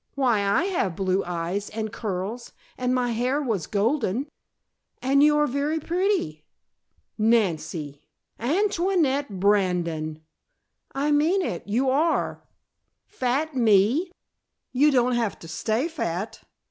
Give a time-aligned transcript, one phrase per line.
[0.15, 4.25] Why, I have blue eyes and curls, and my hair was golden"
[5.03, 6.43] "And you are very pretty!"
[7.19, 8.01] "Nancy
[8.39, 10.23] Antoinette Brandon!"
[10.95, 11.67] "I mean it.
[11.67, 12.41] You are!"
[13.05, 14.11] "Fat me!"
[14.71, 16.39] "You don't have to stay fat!"